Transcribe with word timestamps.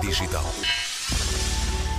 Digital. 0.00 0.44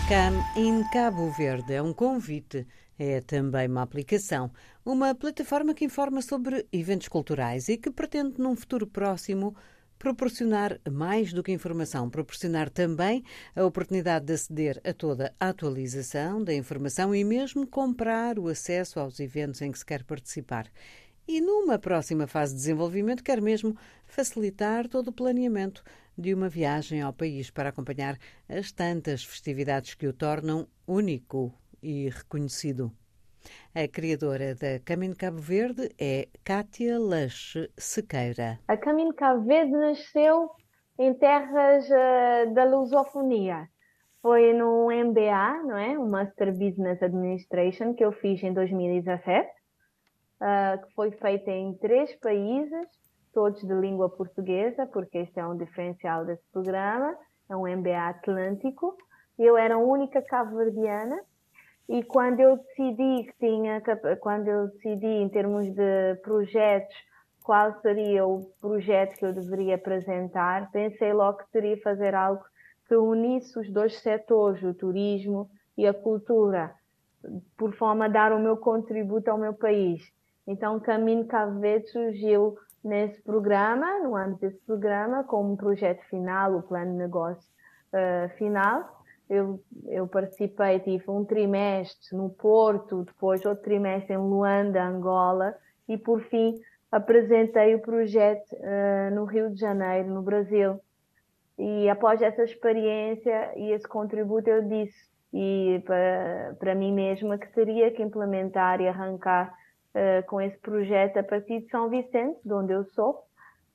Cam 0.09 0.43
in 0.55 0.83
Cabo 0.91 1.29
Verde 1.31 1.75
é 1.75 1.81
um 1.81 1.93
convite, 1.93 2.65
é 2.97 3.21
também 3.21 3.67
uma 3.67 3.83
aplicação, 3.83 4.51
uma 4.83 5.13
plataforma 5.13 5.73
que 5.73 5.85
informa 5.85 6.21
sobre 6.21 6.65
eventos 6.73 7.07
culturais 7.07 7.69
e 7.69 7.77
que 7.77 7.91
pretende, 7.91 8.39
num 8.39 8.55
futuro 8.55 8.87
próximo, 8.87 9.55
proporcionar 9.99 10.79
mais 10.91 11.31
do 11.31 11.43
que 11.43 11.51
informação, 11.51 12.09
proporcionar 12.09 12.71
também 12.71 13.23
a 13.55 13.63
oportunidade 13.63 14.25
de 14.25 14.33
aceder 14.33 14.81
a 14.83 14.93
toda 14.93 15.31
a 15.39 15.49
atualização 15.49 16.43
da 16.43 16.55
informação 16.55 17.13
e 17.13 17.23
mesmo 17.23 17.67
comprar 17.67 18.39
o 18.39 18.47
acesso 18.47 18.99
aos 18.99 19.19
eventos 19.19 19.61
em 19.61 19.71
que 19.71 19.77
se 19.77 19.85
quer 19.85 20.03
participar. 20.03 20.65
E 21.27 21.39
numa 21.39 21.77
próxima 21.77 22.25
fase 22.25 22.53
de 22.53 22.61
desenvolvimento, 22.61 23.23
quer 23.23 23.39
mesmo 23.39 23.77
facilitar 24.07 24.87
todo 24.87 25.09
o 25.09 25.13
planeamento 25.13 25.83
de 26.17 26.33
uma 26.33 26.49
viagem 26.49 27.01
ao 27.01 27.13
país 27.13 27.49
para 27.49 27.69
acompanhar 27.69 28.17
as 28.47 28.71
tantas 28.71 29.23
festividades 29.23 29.95
que 29.95 30.07
o 30.07 30.13
tornam 30.13 30.67
único 30.87 31.53
e 31.81 32.09
reconhecido. 32.09 32.91
A 33.73 33.87
criadora 33.87 34.53
da 34.53 34.79
Caminho 34.83 35.15
Cabo 35.15 35.39
Verde 35.39 35.89
é 35.99 36.27
Kátia 36.43 36.99
Lache 36.99 37.69
Sequeira. 37.77 38.59
A 38.67 38.77
Caminho 38.77 39.13
Cabo 39.13 39.45
Verde 39.45 39.71
nasceu 39.71 40.51
em 40.99 41.13
terras 41.15 41.89
uh, 41.89 42.53
da 42.53 42.63
lusofonia. 42.65 43.67
Foi 44.21 44.53
no 44.53 44.89
MBA, 44.91 45.63
não 45.63 45.77
é? 45.77 45.97
O 45.97 46.07
Master 46.07 46.51
Business 46.51 47.01
Administration, 47.01 47.95
que 47.95 48.05
eu 48.05 48.11
fiz 48.11 48.43
em 48.43 48.53
2017, 48.53 49.49
uh, 49.49 50.43
eh, 50.43 50.77
que 50.77 50.93
foi 50.93 51.09
feita 51.11 51.49
em 51.49 51.73
três 51.79 52.13
países, 52.17 52.87
todos 53.33 53.61
de 53.61 53.73
língua 53.73 54.09
portuguesa, 54.09 54.85
porque 54.87 55.19
este 55.19 55.39
é 55.39 55.47
um 55.47 55.57
diferencial 55.57 56.25
desse 56.25 56.43
programa, 56.51 57.15
é 57.49 57.55
um 57.55 57.67
MBA 57.67 58.09
Atlântico. 58.09 58.95
Eu 59.37 59.57
era 59.57 59.75
a 59.75 59.79
única 59.79 60.21
cabo-verdiana 60.21 61.19
e 61.89 62.03
quando 62.03 62.39
eu 62.39 62.57
decidi 62.57 63.25
que 63.25 63.33
tinha, 63.39 63.81
quando 64.19 64.47
eu 64.47 64.67
decidi 64.67 65.05
em 65.05 65.29
termos 65.29 65.67
de 65.73 66.15
projetos, 66.23 66.95
qual 67.43 67.73
seria 67.81 68.25
o 68.25 68.45
projeto 68.61 69.17
que 69.17 69.25
eu 69.25 69.33
deveria 69.33 69.75
apresentar, 69.75 70.71
pensei 70.71 71.11
logo 71.11 71.39
que 71.39 71.51
teria 71.51 71.81
fazer 71.81 72.13
algo 72.13 72.43
que 72.87 72.95
unisse 72.95 73.57
os 73.59 73.69
dois 73.71 73.99
setores, 73.99 74.61
o 74.63 74.73
turismo 74.73 75.49
e 75.77 75.87
a 75.87 75.93
cultura, 75.93 76.73
por 77.57 77.73
forma 77.75 78.05
a 78.05 78.09
dar 78.09 78.31
o 78.31 78.39
meu 78.39 78.57
contributo 78.57 79.31
ao 79.31 79.37
meu 79.37 79.53
país. 79.53 80.01
Então, 80.47 80.79
Caminho 80.79 81.25
Cabo 81.25 81.59
Verde 81.59 81.89
surgiu 81.89 82.57
nesse 82.83 83.21
programa, 83.21 83.99
no 83.99 84.15
âmbito 84.15 84.41
desse 84.41 84.59
programa, 84.65 85.23
como 85.23 85.57
projeto 85.57 86.01
final, 86.09 86.55
o 86.55 86.63
plano 86.63 86.91
de 86.91 86.97
negócio 86.97 87.49
uh, 87.93 88.29
final, 88.37 89.01
eu, 89.29 89.63
eu 89.87 90.07
participei, 90.07 90.79
tive 90.79 91.09
um 91.09 91.23
trimestre 91.23 92.17
no 92.17 92.29
Porto, 92.29 93.03
depois 93.03 93.45
outro 93.45 93.63
trimestre 93.63 94.13
em 94.13 94.17
Luanda, 94.17 94.83
Angola, 94.83 95.55
e 95.87 95.97
por 95.97 96.21
fim 96.23 96.55
apresentei 96.91 97.73
o 97.75 97.81
projeto 97.81 98.51
uh, 98.53 99.15
no 99.15 99.25
Rio 99.25 99.49
de 99.49 99.59
Janeiro, 99.59 100.09
no 100.09 100.21
Brasil. 100.21 100.79
E 101.57 101.89
após 101.89 102.21
essa 102.21 102.43
experiência 102.43 103.53
e 103.55 103.71
esse 103.71 103.87
contributo, 103.87 104.49
eu 104.49 104.63
disse 104.67 105.11
e 105.33 105.81
para, 105.85 106.55
para 106.59 106.75
mim 106.75 106.91
mesma 106.91 107.37
que 107.37 107.47
teria 107.53 107.89
que 107.91 108.03
implementar 108.03 108.81
e 108.81 108.87
arrancar 108.87 109.53
uh, 109.95 110.25
com 110.27 110.41
esse 110.41 110.57
projeto 110.59 111.17
a 111.17 111.23
partir 111.23 111.61
de 111.61 111.69
São 111.69 111.89
Vicente, 111.89 112.39
de 112.43 112.53
onde 112.53 112.73
eu 112.73 112.83
sou, 112.85 113.25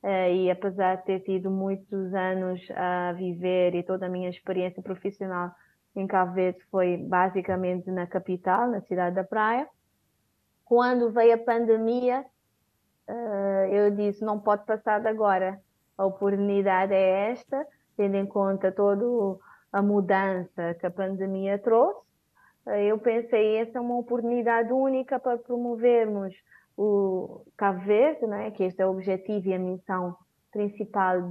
Uh, 0.03 0.29
e 0.31 0.51
apesar 0.51 0.97
de 0.97 1.05
ter 1.05 1.19
tido 1.21 1.49
muitos 1.49 2.13
anos 2.13 2.61
a 2.75 3.13
viver 3.13 3.73
e 3.73 3.81
toda 3.81 4.05
a 4.05 4.09
minha 4.09 4.29
experiência 4.29 4.81
profissional 4.81 5.51
em 5.95 6.05
Cabo 6.05 6.33
Verde 6.33 6.59
foi 6.69 6.97
basicamente 6.97 7.89
na 7.89 8.05
capital, 8.05 8.69
na 8.69 8.79
cidade 8.81 9.15
da 9.15 9.23
Praia. 9.23 9.67
Quando 10.63 11.11
veio 11.11 11.33
a 11.33 11.37
pandemia, 11.39 12.23
uh, 13.09 13.65
eu 13.71 13.89
disse: 13.89 14.23
não 14.23 14.39
pode 14.39 14.65
passar 14.65 15.01
de 15.01 15.07
agora. 15.07 15.59
A 15.97 16.05
oportunidade 16.05 16.93
é 16.93 17.31
esta, 17.31 17.65
tendo 17.97 18.15
em 18.15 18.25
conta 18.27 18.71
toda 18.71 19.03
a 19.73 19.81
mudança 19.81 20.75
que 20.79 20.85
a 20.85 20.91
pandemia 20.91 21.57
trouxe. 21.57 22.06
Eu 22.75 22.97
pensei: 22.99 23.57
essa 23.57 23.77
é 23.77 23.81
uma 23.81 23.97
oportunidade 23.97 24.71
única 24.73 25.19
para 25.19 25.37
promovermos 25.37 26.33
o 26.77 27.41
Cabo 27.57 27.79
Verde, 27.85 28.27
né, 28.27 28.51
que 28.51 28.63
este 28.63 28.81
é 28.81 28.85
o 28.85 28.91
objetivo 28.91 29.47
e 29.47 29.53
a 29.53 29.59
missão 29.59 30.15
principal 30.51 31.21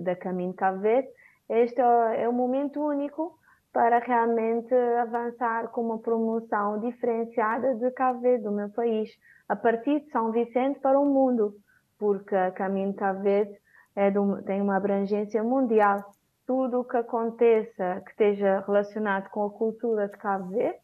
da 0.00 0.14
Caminho 0.16 0.54
Cabo 0.54 0.80
Verde, 0.80 1.08
este 1.48 1.80
é, 1.80 2.22
é 2.22 2.28
um 2.28 2.32
momento 2.32 2.80
único 2.80 3.38
para 3.72 3.98
realmente 3.98 4.74
avançar 4.74 5.68
com 5.68 5.82
uma 5.82 5.98
promoção 5.98 6.78
diferenciada 6.80 7.74
de 7.74 7.90
Cabo 7.92 8.20
Verde, 8.20 8.44
do 8.44 8.52
meu 8.52 8.68
país, 8.70 9.10
a 9.48 9.56
partir 9.56 10.00
de 10.00 10.10
São 10.10 10.30
Vicente 10.30 10.78
para 10.80 10.98
o 10.98 11.06
mundo, 11.06 11.54
porque 11.98 12.34
a 12.34 12.50
Caminho 12.50 12.94
Cabo 12.94 13.22
Verde 13.22 13.56
é 13.96 14.10
de, 14.10 14.18
tem 14.44 14.60
uma 14.60 14.76
abrangência 14.76 15.42
mundial. 15.42 16.04
Tudo 16.46 16.80
o 16.80 16.84
que 16.84 16.96
aconteça 16.96 18.02
que 18.04 18.10
esteja 18.10 18.60
relacionado 18.66 19.30
com 19.30 19.44
a 19.44 19.50
cultura 19.50 20.08
de 20.08 20.16
Cabo 20.18 20.50
Verde, 20.50 20.78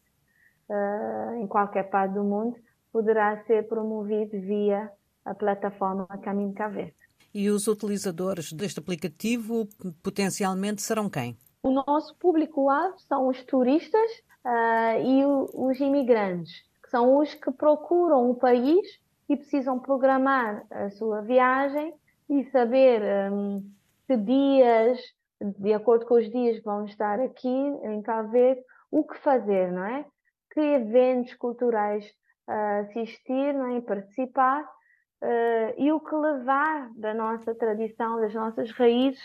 uh, 0.69 1.34
em 1.37 1.47
qualquer 1.47 1.91
parte 1.91 2.15
do 2.15 2.25
mundo, 2.25 2.56
poderá 2.93 3.43
ser 3.45 3.69
promovido 3.69 4.39
via 4.41 4.91
a 5.25 5.34
plataforma 5.34 6.06
Caminho 6.23 6.53
Verde. 6.53 6.95
E 7.34 7.51
os 7.51 7.69
utilizadores 7.69 8.53
deste 8.53 8.81
aplicativo 8.81 9.69
potencialmente 10.03 10.81
serão 10.81 11.11
quem? 11.11 11.37
O 11.62 11.71
nosso 11.71 12.17
público-alvo 12.17 12.99
são 13.01 13.29
os 13.29 13.43
turistas 13.45 14.11
uh, 14.45 15.01
e 15.05 15.25
o, 15.25 15.49
os 15.55 15.79
imigrantes, 15.79 16.62
que 16.83 16.91
são 16.91 17.19
os 17.19 17.35
que 17.35 17.50
procuram 17.50 18.31
o 18.31 18.35
país 18.35 18.99
e 19.29 19.37
precisam 19.37 19.79
programar 19.79 20.65
a 20.71 20.89
sua 20.91 21.21
viagem 21.21 21.93
e 22.31 22.45
saber 22.50 23.03
um, 23.31 23.62
que 24.06 24.17
dias, 24.17 24.99
de 25.41 25.73
acordo 25.75 26.06
com 26.06 26.15
os 26.15 26.31
dias 26.31 26.59
que 26.59 26.65
vão 26.65 26.85
estar 26.87 27.21
aqui 27.21 27.49
em 27.49 28.00
Cabo 28.03 28.31
Verde, 28.31 28.62
o 28.91 29.05
que 29.05 29.19
fazer, 29.19 29.71
não 29.71 29.85
é? 29.85 30.06
Que 30.51 30.61
eventos 30.61 31.35
culturais 31.35 32.05
assistir 32.47 33.53
não 33.53 33.77
é? 33.77 33.81
participar 33.81 34.63
uh, 34.63 35.75
e 35.77 35.93
o 35.93 36.01
que 36.01 36.15
levar 36.15 36.91
da 36.95 37.13
nossa 37.13 37.55
tradição, 37.55 38.21
das 38.21 38.35
nossas 38.35 38.71
raízes, 38.73 39.21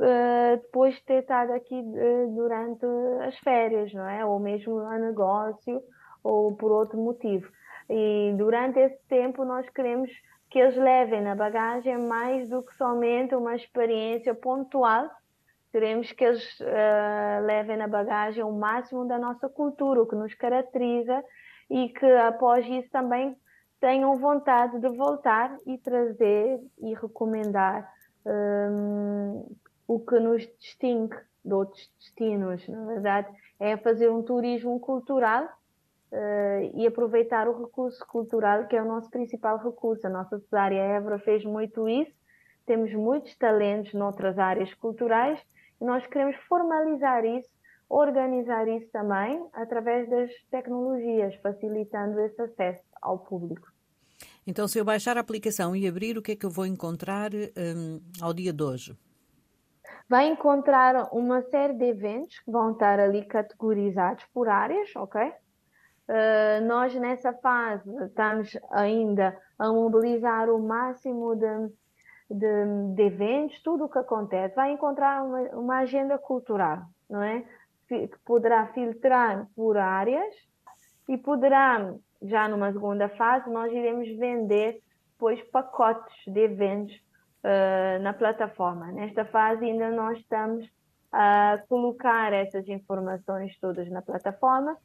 uh, 0.00 0.56
depois 0.60 0.94
de 0.94 1.04
ter 1.04 1.20
estado 1.20 1.52
aqui 1.52 1.74
uh, 1.74 2.34
durante 2.34 2.86
as 3.26 3.38
férias, 3.38 3.92
não 3.92 4.08
é? 4.08 4.24
Ou 4.24 4.38
mesmo 4.38 4.80
a 4.80 4.98
negócio, 4.98 5.82
ou 6.22 6.56
por 6.56 6.72
outro 6.72 6.98
motivo. 6.98 7.48
E 7.88 8.34
durante 8.36 8.80
esse 8.80 8.98
tempo 9.08 9.44
nós 9.44 9.68
queremos 9.70 10.10
que 10.50 10.58
eles 10.58 10.76
levem 10.76 11.22
na 11.22 11.34
bagagem 11.34 11.98
mais 11.98 12.48
do 12.48 12.62
que 12.62 12.74
somente 12.74 13.34
uma 13.34 13.54
experiência 13.54 14.34
pontual. 14.34 15.08
Queremos 15.76 16.10
que 16.10 16.24
eles 16.24 16.58
levem 17.44 17.76
na 17.76 17.86
bagagem 17.86 18.42
o 18.42 18.50
máximo 18.50 19.06
da 19.06 19.18
nossa 19.18 19.46
cultura, 19.46 20.00
o 20.00 20.06
que 20.06 20.14
nos 20.14 20.32
caracteriza 20.32 21.22
e 21.68 21.90
que 21.90 22.06
após 22.06 22.64
isso 22.66 22.88
também 22.90 23.36
tenham 23.78 24.16
vontade 24.16 24.80
de 24.80 24.88
voltar 24.96 25.54
e 25.66 25.76
trazer 25.76 26.58
e 26.78 26.94
recomendar 26.94 27.92
um, 28.24 29.54
o 29.86 30.00
que 30.00 30.18
nos 30.18 30.48
distingue 30.58 31.14
de 31.44 31.52
outros 31.52 31.92
destinos. 31.98 32.66
Na 32.66 32.86
verdade, 32.86 33.28
é 33.60 33.76
fazer 33.76 34.10
um 34.10 34.22
turismo 34.22 34.80
cultural 34.80 35.44
uh, 35.44 36.70
e 36.72 36.86
aproveitar 36.86 37.50
o 37.50 37.64
recurso 37.64 38.02
cultural, 38.06 38.66
que 38.66 38.76
é 38.76 38.82
o 38.82 38.86
nosso 38.86 39.10
principal 39.10 39.58
recurso. 39.58 40.06
A 40.06 40.10
nossa 40.10 40.38
cesárea 40.38 40.80
Évora 40.80 41.18
fez 41.18 41.44
muito 41.44 41.86
isso, 41.86 42.16
temos 42.64 42.94
muitos 42.94 43.36
talentos 43.36 43.92
noutras 43.92 44.38
áreas 44.38 44.72
culturais 44.72 45.38
nós 45.80 46.06
queremos 46.06 46.36
formalizar 46.48 47.24
isso 47.24 47.56
organizar 47.88 48.66
isso 48.68 48.88
também 48.90 49.46
através 49.52 50.08
das 50.08 50.30
tecnologias, 50.50 51.34
facilitando 51.36 52.20
esse 52.20 52.40
acesso 52.40 52.84
ao 53.00 53.18
público. 53.18 53.68
Então, 54.46 54.66
se 54.68 54.78
eu 54.78 54.84
baixar 54.84 55.16
a 55.16 55.20
aplicação 55.20 55.74
e 55.74 55.86
abrir, 55.86 56.16
o 56.16 56.22
que 56.22 56.32
é 56.32 56.36
que 56.36 56.46
eu 56.46 56.50
vou 56.50 56.66
encontrar 56.66 57.30
um, 57.34 58.00
ao 58.20 58.32
dia 58.32 58.52
de 58.52 58.62
hoje? 58.62 58.98
Vai 60.08 60.28
encontrar 60.28 61.08
uma 61.12 61.42
série 61.42 61.74
de 61.74 61.84
eventos 61.84 62.38
que 62.38 62.50
vão 62.50 62.72
estar 62.72 62.98
ali 63.00 63.24
categorizados 63.24 64.24
por 64.32 64.48
áreas, 64.48 64.94
ok? 64.94 65.20
Uh, 66.08 66.64
nós 66.64 66.94
nessa 66.94 67.32
fase 67.32 67.90
estamos 68.04 68.56
ainda 68.70 69.36
a 69.58 69.68
mobilizar 69.72 70.48
o 70.48 70.60
máximo 70.60 71.34
de, 71.34 71.68
de, 72.30 72.94
de 72.94 73.02
eventos, 73.02 73.60
tudo 73.62 73.84
o 73.84 73.88
que 73.88 73.98
acontece. 73.98 74.54
Vai 74.54 74.72
encontrar 74.72 75.22
uma, 75.22 75.40
uma 75.50 75.78
agenda 75.78 76.18
cultural, 76.18 76.82
não 77.08 77.22
é? 77.22 77.44
que 77.88 78.10
poderá 78.24 78.66
filtrar 78.68 79.46
por 79.54 79.76
áreas 79.76 80.34
e 81.08 81.16
poderá, 81.16 81.94
já 82.22 82.48
numa 82.48 82.72
segunda 82.72 83.08
fase, 83.10 83.48
nós 83.48 83.72
iremos 83.72 84.08
vender 84.16 84.80
depois 85.12 85.40
pacotes 85.50 86.14
de 86.26 86.40
eventos 86.40 86.94
uh, 87.44 88.02
na 88.02 88.12
plataforma. 88.12 88.90
Nesta 88.92 89.24
fase 89.24 89.64
ainda 89.64 89.90
nós 89.90 90.18
estamos 90.18 90.68
a 91.12 91.62
colocar 91.68 92.32
essas 92.32 92.68
informações 92.68 93.56
todas 93.60 93.88
na 93.88 94.02
plataforma, 94.02 94.76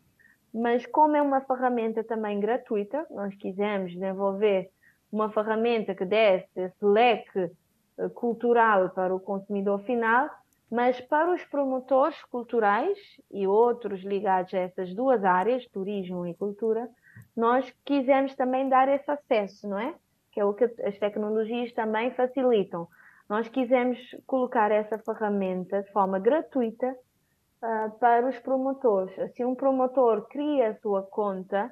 mas 0.53 0.85
como 0.85 1.15
é 1.15 1.21
uma 1.21 1.41
ferramenta 1.41 2.03
também 2.03 2.39
gratuita, 2.39 3.05
nós 3.09 3.33
quisemos 3.35 3.91
desenvolver 3.91 4.69
uma 5.11 5.29
ferramenta 5.31 5.93
que 5.93 6.05
desse 6.05 6.47
esse 6.55 6.85
leque 6.85 7.51
eh, 7.97 8.09
cultural 8.09 8.89
para 8.89 9.13
o 9.13 9.19
consumidor 9.19 9.81
final, 9.83 10.29
mas 10.71 10.99
para 11.01 11.33
os 11.33 11.43
promotores 11.45 12.21
culturais 12.25 12.97
e 13.29 13.45
outros 13.45 14.01
ligados 14.01 14.53
a 14.53 14.59
essas 14.59 14.93
duas 14.93 15.23
áreas, 15.23 15.67
turismo 15.67 16.25
e 16.25 16.33
cultura, 16.33 16.87
nós 17.35 17.69
quisemos 17.85 18.33
também 18.35 18.69
dar 18.69 18.87
esse 18.87 19.09
acesso, 19.11 19.67
não 19.67 19.77
é? 19.77 19.93
Que 20.31 20.39
é 20.39 20.45
o 20.45 20.53
que 20.53 20.63
as 20.63 20.97
tecnologias 20.97 21.73
também 21.73 22.11
facilitam. 22.11 22.87
Nós 23.27 23.49
quisemos 23.49 23.97
colocar 24.25 24.71
essa 24.71 24.97
ferramenta 24.97 25.83
de 25.83 25.91
forma 25.91 26.19
gratuita 26.19 26.87
uh, 26.87 27.91
para 27.99 28.27
os 28.29 28.39
promotores. 28.39 29.17
Assim, 29.19 29.43
um 29.43 29.55
promotor 29.55 30.27
cria 30.29 30.69
a 30.69 30.75
sua 30.75 31.03
conta 31.03 31.69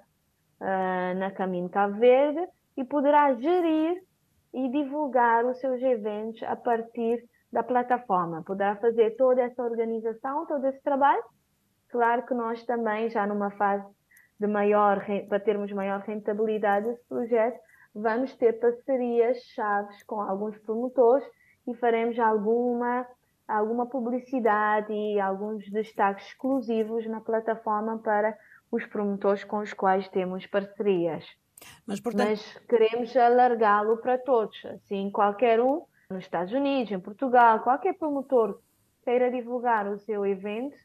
uh, 0.60 1.18
na 1.18 1.32
Caminho 1.32 1.70
Cabo 1.70 1.98
Verde 1.98 2.46
e 2.80 2.86
poderá 2.86 3.34
gerir 3.34 4.02
e 4.54 4.70
divulgar 4.70 5.46
os 5.46 5.60
seus 5.60 5.82
eventos 5.82 6.42
a 6.44 6.56
partir 6.56 7.22
da 7.52 7.62
plataforma. 7.62 8.42
Poderá 8.42 8.78
fazer 8.78 9.18
toda 9.18 9.42
essa 9.42 9.62
organização, 9.62 10.46
todo 10.46 10.66
esse 10.66 10.82
trabalho. 10.82 11.22
Claro 11.90 12.26
que 12.26 12.34
nós 12.34 12.64
também, 12.66 13.10
já 13.10 13.28
numa 13.28 13.52
fase 13.52 13.86
de 14.40 14.48
maior, 14.48 15.06
para 15.28 15.42
termos 15.42 15.70
maior 15.74 16.00
rentabilidade 16.00 16.88
desse 16.88 17.06
projeto, 17.06 17.60
vamos 17.94 18.34
ter 18.38 18.54
parcerias 18.54 19.38
chaves 19.54 20.02
com 20.04 20.22
alguns 20.22 20.58
promotores 20.60 21.28
e 21.68 21.76
faremos 21.76 22.18
alguma, 22.18 23.06
alguma 23.46 23.88
publicidade 23.88 24.94
e 24.94 25.20
alguns 25.20 25.70
destaques 25.70 26.28
exclusivos 26.28 27.06
na 27.08 27.20
plataforma 27.20 27.98
para 27.98 28.38
os 28.72 28.86
promotores 28.86 29.44
com 29.44 29.58
os 29.58 29.74
quais 29.74 30.08
temos 30.08 30.48
parcerias. 30.48 31.26
Mas, 31.86 32.00
portanto... 32.00 32.30
Mas 32.30 32.58
queremos 32.68 33.16
alargá-lo 33.16 33.98
para 33.98 34.18
todos, 34.18 34.58
assim, 34.66 35.10
qualquer 35.12 35.60
um, 35.60 35.84
nos 36.10 36.24
Estados 36.24 36.54
Unidos, 36.54 36.92
em 36.92 37.00
Portugal, 37.00 37.60
qualquer 37.62 37.94
promotor 37.94 38.60
queira 39.04 39.32
divulgar 39.32 39.88
o 39.88 40.00
seu 40.00 40.26
evento, 40.26 40.78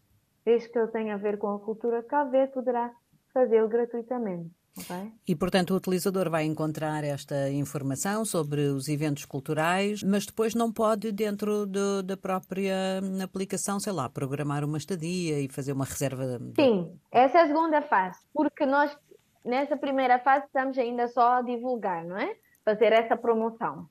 desde 0.45 0.69
que 0.69 0.79
ele 0.79 0.89
tenha 0.89 1.15
a 1.15 1.19
ver 1.19 1.39
com 1.39 1.55
a 1.55 1.59
cultura 1.59 2.03
KV, 2.03 2.49
poderá 2.53 2.93
fazê-lo 3.33 3.69
gratuitamente. 3.69 4.51
Okay. 4.77 5.13
E, 5.27 5.37
portanto, 5.37 5.71
o 5.71 5.77
utilizador 5.77 6.29
vai 6.29 6.45
encontrar 6.45 7.05
esta 7.05 7.49
informação 7.51 8.25
sobre 8.25 8.63
os 8.63 8.89
eventos 8.89 9.25
culturais, 9.25 10.03
mas 10.03 10.27
depois 10.27 10.53
não 10.55 10.73
pode, 10.73 11.13
dentro 11.13 11.65
de, 11.65 12.03
da 12.03 12.17
própria 12.17 13.01
aplicação, 13.23 13.79
sei 13.79 13.93
lá, 13.93 14.09
programar 14.09 14.65
uma 14.65 14.77
estadia 14.77 15.41
e 15.41 15.49
fazer 15.49 15.73
uma 15.73 15.85
reserva. 15.85 16.41
Sim, 16.57 16.93
essa 17.13 17.39
é 17.39 17.43
a 17.43 17.47
segunda 17.47 17.83
fase, 17.83 18.19
porque 18.33 18.67
nós 18.67 18.97
nessa 19.45 19.77
primeira 19.77 20.19
fase 20.19 20.47
estamos 20.47 20.79
ainda 20.79 21.09
só 21.09 21.35
a 21.35 21.43
divulgar, 21.43 22.05
não 22.05 22.17
é? 22.17 22.35
Fazer 22.65 22.93
essa 22.93 23.17
promoção. 23.17 23.87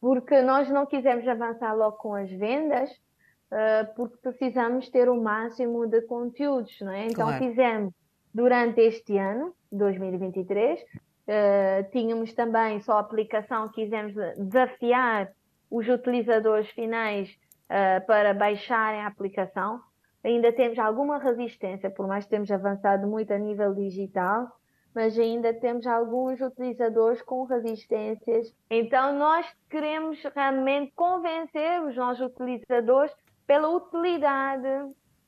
Porque 0.00 0.42
nós 0.42 0.68
não 0.68 0.84
quisemos 0.84 1.26
avançar 1.26 1.72
logo 1.74 1.96
com 1.96 2.14
as 2.14 2.30
vendas, 2.30 2.90
uh, 2.90 3.94
porque 3.94 4.16
precisamos 4.18 4.88
ter 4.90 5.08
o 5.08 5.20
máximo 5.20 5.86
de 5.86 6.02
conteúdos, 6.02 6.78
não 6.80 6.92
é? 6.92 7.06
Então 7.06 7.26
claro. 7.28 7.44
fizemos 7.44 7.94
durante 8.34 8.80
este 8.80 9.16
ano, 9.16 9.54
2023, 9.72 10.80
uh, 10.80 11.90
tínhamos 11.90 12.34
também 12.34 12.80
só 12.80 12.98
a 12.98 13.00
aplicação, 13.00 13.68
quisemos 13.68 14.14
desafiar 14.36 15.32
os 15.70 15.88
utilizadores 15.88 16.68
finais 16.70 17.30
uh, 17.30 18.06
para 18.06 18.34
baixarem 18.34 19.00
a 19.00 19.06
aplicação, 19.06 19.80
ainda 20.26 20.52
temos 20.52 20.78
alguma 20.78 21.18
resistência, 21.18 21.88
por 21.88 22.06
mais 22.06 22.24
que 22.24 22.30
temos 22.30 22.50
avançado 22.50 23.06
muito 23.06 23.32
a 23.32 23.38
nível 23.38 23.72
digital, 23.72 24.50
mas 24.92 25.16
ainda 25.18 25.54
temos 25.54 25.86
alguns 25.86 26.40
utilizadores 26.40 27.22
com 27.22 27.44
resistências. 27.44 28.52
Então, 28.68 29.16
nós 29.16 29.46
queremos 29.70 30.20
realmente 30.34 30.92
convencer 30.96 31.82
os 31.82 31.94
nossos 31.94 32.26
utilizadores 32.26 33.14
pela 33.46 33.68
utilidade, 33.68 34.66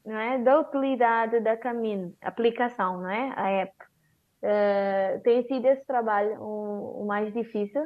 não 0.04 0.16
é? 0.16 0.38
Da 0.38 0.58
utilidade 0.58 1.38
da 1.40 1.56
Camin, 1.56 2.14
aplicação, 2.20 3.00
não 3.00 3.10
é? 3.10 3.32
A 3.36 3.50
app. 3.50 3.72
Uh, 4.40 5.20
tem 5.22 5.42
sido 5.42 5.66
esse 5.66 5.84
trabalho 5.84 6.40
o, 6.40 7.02
o 7.02 7.06
mais 7.06 7.32
difícil. 7.32 7.84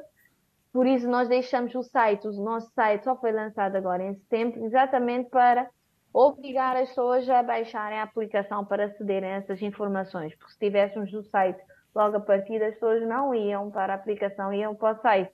Por 0.73 0.87
isso, 0.87 1.09
nós 1.09 1.29
deixamos 1.29 1.75
o 1.75 1.83
site, 1.83 2.27
o 2.27 2.33
nosso 2.33 2.71
site 2.73 3.05
só 3.05 3.17
foi 3.17 3.33
lançado 3.33 3.77
agora 3.77 4.03
em 4.03 4.15
setembro, 4.15 4.65
exatamente 4.65 5.29
para 5.29 5.69
obrigar 6.13 6.77
as 6.77 6.89
pessoas 6.89 7.29
a 7.29 7.43
baixarem 7.43 7.99
a 7.99 8.03
aplicação 8.03 8.65
para 8.65 8.87
acederem 8.87 9.31
a 9.31 9.37
essas 9.37 9.63
informações, 9.63 10.35
porque 10.37 10.53
se 10.53 10.59
tivéssemos 10.59 11.13
no 11.13 11.23
site 11.25 11.61
logo 11.95 12.17
a 12.17 12.21
partir, 12.21 12.63
as 12.63 12.75
pessoas 12.75 13.03
não 13.07 13.35
iam 13.35 13.71
para 13.71 13.93
a 13.93 13.97
aplicação, 13.97 14.53
iam 14.53 14.75
para 14.75 14.99
o 14.99 15.01
site. 15.01 15.33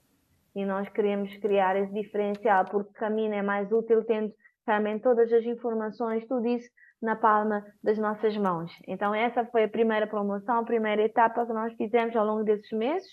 E 0.55 0.65
nós 0.65 0.89
queremos 0.89 1.35
criar 1.37 1.75
esse 1.75 1.93
diferencial, 1.93 2.65
porque 2.65 2.89
o 2.89 2.93
caminho 2.93 3.33
é 3.33 3.41
mais 3.41 3.71
útil 3.71 4.03
tendo 4.03 4.33
realmente 4.65 5.01
todas 5.01 5.31
as 5.31 5.45
informações, 5.45 6.27
tudo 6.27 6.47
isso 6.47 6.69
na 7.01 7.15
palma 7.15 7.65
das 7.81 7.97
nossas 7.97 8.35
mãos. 8.35 8.71
Então, 8.87 9.15
essa 9.15 9.45
foi 9.45 9.63
a 9.63 9.69
primeira 9.69 10.05
promoção, 10.05 10.59
a 10.59 10.65
primeira 10.65 11.03
etapa 11.03 11.45
que 11.45 11.53
nós 11.53 11.73
fizemos 11.75 12.15
ao 12.15 12.25
longo 12.25 12.43
desses 12.43 12.71
meses. 12.71 13.09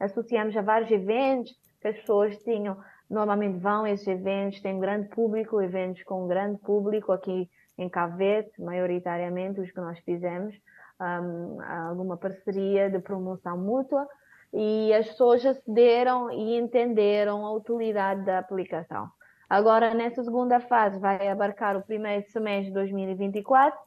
Associamos 0.00 0.56
a 0.56 0.62
vários 0.62 0.90
eventos 0.90 1.52
que 1.80 1.88
as 1.88 1.96
pessoas 1.96 2.36
tinham 2.38 2.76
normalmente 3.10 3.58
vão 3.58 3.86
esses 3.86 4.06
eventos, 4.06 4.60
tem 4.60 4.78
grande 4.78 5.08
público, 5.08 5.60
eventos 5.60 6.02
com 6.04 6.28
grande 6.28 6.58
público 6.60 7.10
aqui 7.10 7.50
em 7.76 7.88
Cavete, 7.88 8.62
maioritariamente 8.62 9.60
os 9.60 9.70
que 9.70 9.80
nós 9.80 9.98
fizemos, 10.00 10.54
um, 11.00 11.60
alguma 11.88 12.16
parceria 12.16 12.88
de 12.88 13.00
promoção 13.00 13.58
mútua 13.58 14.06
e 14.52 14.92
as 14.94 15.08
pessoas 15.08 15.44
acederam 15.44 16.30
e 16.30 16.56
entenderam 16.56 17.44
a 17.44 17.52
utilidade 17.52 18.24
da 18.24 18.38
aplicação. 18.38 19.08
Agora, 19.48 19.92
nessa 19.94 20.22
segunda 20.22 20.60
fase, 20.60 20.98
vai 21.00 21.26
abarcar 21.28 21.76
o 21.76 21.82
primeiro 21.82 22.24
semestre 22.30 22.66
de 22.66 22.74
2024. 22.74 23.78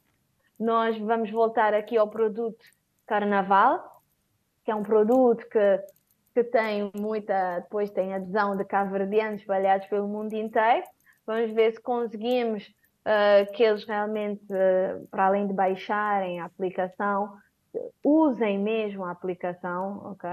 Nós 0.60 0.98
vamos 0.98 1.32
voltar 1.32 1.74
aqui 1.74 1.98
ao 1.98 2.10
produto 2.10 2.64
Carnaval, 3.06 4.02
que 4.66 4.72
é 4.72 4.76
um 4.76 4.84
produto 4.84 5.48
que 5.50 5.80
que 6.34 6.44
tem 6.44 6.92
muita, 6.96 7.60
depois 7.60 7.90
tem 7.92 8.14
adesão 8.14 8.58
de 8.58 8.66
cabo-verdianos 8.66 9.42
espalhados 9.42 9.88
pelo 9.88 10.08
mundo 10.08 10.34
inteiro. 10.34 10.84
Vamos 11.26 11.52
ver 11.52 11.74
se 11.74 11.82
conseguimos 11.82 12.68
uh, 13.06 13.52
que 13.54 13.64
eles 13.64 13.86
realmente, 13.86 14.44
uh, 14.52 15.08
para 15.10 15.28
além 15.28 15.48
de 15.48 15.54
baixarem 15.54 16.40
a 16.40 16.46
aplicação, 16.46 17.38
usem 18.04 18.60
mesmo 18.60 19.06
a 19.06 19.12
aplicação, 19.12 20.12
ok? 20.12 20.30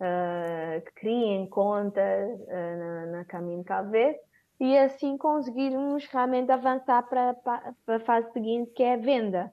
Uh, 0.00 0.92
criem 0.94 1.48
conta 1.48 2.00
na, 2.48 3.06
na, 3.06 3.24
Caminho 3.24 3.64
Cabo 3.64 3.90
Verde 3.90 4.18
e 4.60 4.78
assim 4.78 5.16
conseguirmos 5.16 6.06
realmente 6.06 6.52
avançar 6.52 7.02
para, 7.08 7.34
para 7.34 7.96
a 7.96 8.00
fase 8.00 8.32
seguinte, 8.32 8.70
que 8.72 8.82
é 8.82 8.94
a 8.94 8.96
venda. 8.96 9.52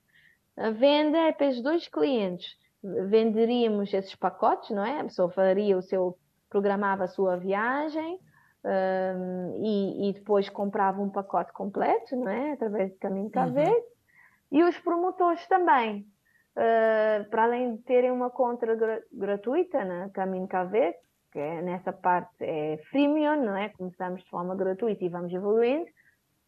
A 0.58 0.70
venda 0.70 1.18
é 1.18 1.32
para 1.32 1.48
os 1.48 1.62
dois 1.62 1.88
clientes 1.88 2.56
venderíamos 3.08 3.94
esses 3.94 4.16
pacotes, 4.16 4.70
não 4.70 4.86
é? 4.86 5.00
A 5.00 5.04
pessoa 5.04 5.30
faria 5.30 5.78
o 5.78 5.82
seu, 5.82 6.18
programava 6.50 7.06
a 7.06 7.08
sua 7.08 7.36
viagem 7.36 8.20
um, 8.64 9.64
e, 9.64 10.10
e, 10.10 10.14
depois 10.14 10.50
comprava 10.50 11.02
um 11.02 11.10
pacote 11.10 11.52
completo, 11.54 12.16
não 12.16 12.30
é? 12.30 12.54
Através 12.54 12.92
do 12.92 12.98
Caminho 12.98 13.30
KV. 13.30 13.62
Uhum. 13.62 13.84
E 14.52 14.64
os 14.64 14.78
promotores 14.80 15.46
também, 15.48 16.08
uh, 16.56 17.30
para 17.30 17.44
além 17.44 17.76
de 17.76 17.84
terem 17.84 18.12
uma 18.12 18.30
conta 18.30 18.74
gra 18.76 19.04
gratuita 19.12 19.84
na 19.84 20.10
Caminho 20.10 20.48
KV, 20.48 20.96
que 21.32 21.40
é, 21.40 21.62
nessa 21.62 21.92
parte 21.92 22.36
é 22.42 22.78
freemium, 22.90 23.44
não 23.44 23.56
é? 23.56 23.70
Começamos 23.70 24.24
de 24.24 24.30
forma 24.30 24.56
gratuita 24.56 25.04
e 25.04 25.10
vamos 25.10 25.34
evoluindo. 25.34 25.86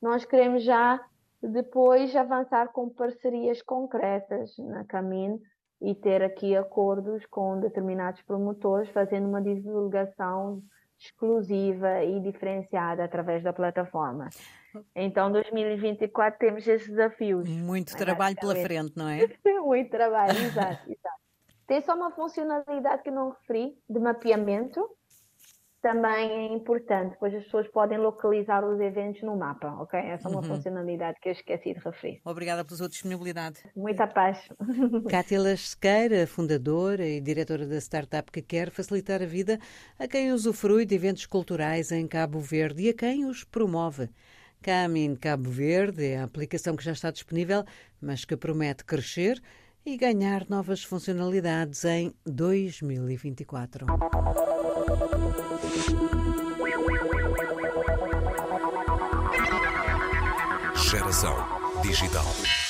Nós 0.02 0.24
queremos 0.26 0.64
já 0.64 1.04
depois 1.42 2.16
avançar 2.16 2.70
com 2.70 2.90
parcerias 2.90 3.62
concretas 3.62 4.58
na 4.58 4.84
Caminho 4.86 5.40
e 5.82 5.94
ter 5.94 6.24
aqui 6.24 6.56
acordos 6.56 7.26
com 7.28 7.60
determinados 7.60 8.22
promotores, 8.22 8.90
fazendo 8.90 9.28
uma 9.28 9.42
divulgação 9.42 10.62
exclusiva 11.00 12.04
e 12.04 12.20
diferenciada 12.20 13.04
através 13.04 13.44
da 13.44 13.54
plataforma. 13.54 14.30
Então, 14.96 15.32
2024 15.32 16.40
temos 16.40 16.68
esses 16.68 16.88
desafios. 16.88 17.48
Muito 17.48 17.96
trabalho 17.96 18.36
pela 18.36 18.56
frente, 18.56 18.94
não 18.96 19.08
é? 19.08 19.28
Muito 19.62 19.90
trabalho, 19.90 20.38
exato, 20.38 20.90
exato. 20.90 21.18
Tem 21.68 21.82
só 21.82 21.96
uma 21.96 22.12
funcionalidade 22.12 23.04
que 23.04 23.12
não 23.12 23.32
referi, 23.32 23.78
de 23.90 24.00
mapeamento, 24.00 24.90
também 25.82 26.32
é 26.32 26.54
importante, 26.54 27.16
pois 27.20 27.34
as 27.34 27.44
pessoas 27.44 27.68
podem 27.70 27.98
localizar 27.98 28.64
os 28.66 28.80
eventos 28.80 29.22
no 29.22 29.36
mapa, 29.36 29.68
ok? 29.80 30.00
Essa 30.00 30.28
é 30.28 30.32
uma 30.32 30.42
uhum. 30.42 30.44
funcionalidade 30.44 31.20
que 31.22 31.30
eu 31.30 31.34
esqueci 31.34 31.74
de 31.74 31.80
referir. 31.80 32.20
Obrigada 32.26 32.66
pela 32.66 32.78
sua 32.78 32.90
disponibilidade. 32.90 33.60
Muita 33.76 34.08
paz. 34.08 34.50
Cátia 35.10 35.56
Sequeira, 35.56 36.26
fundadora 36.26 37.06
e 37.06 37.22
diretora 37.22 37.66
da 37.66 37.78
startup 37.78 38.32
que 38.32 38.42
quer 38.42 38.70
facilitar 38.72 39.22
a 39.22 39.26
vida 39.26 39.60
a 40.00 40.08
quem 40.08 40.32
usufrui 40.32 40.86
de 40.86 40.96
eventos 40.96 41.26
culturais 41.26 41.92
em 41.92 42.08
Cabo 42.08 42.40
Verde 42.40 42.84
e 42.84 42.90
a 42.90 42.94
quem 42.94 43.26
os 43.26 43.44
promove. 43.44 44.10
Camin 44.62 45.16
Cabo 45.16 45.50
Verde 45.50 46.06
é 46.06 46.18
a 46.18 46.24
aplicação 46.24 46.76
que 46.76 46.84
já 46.84 46.92
está 46.92 47.12
disponível, 47.12 47.64
mas 48.02 48.26
que 48.26 48.36
promete 48.36 48.84
crescer 48.84 49.42
e 49.86 49.96
ganhar 49.96 50.50
novas 50.50 50.84
funcionalidades 50.84 51.86
em 51.86 52.14
2024. 52.26 53.86
Geração 60.76 61.36
Digital. 61.82 62.67